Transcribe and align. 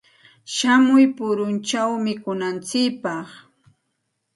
Shamuy 0.55 1.05
puruchaw 1.15 1.91
mikunantsikpaq. 2.03 3.27